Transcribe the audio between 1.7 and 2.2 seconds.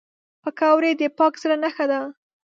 ده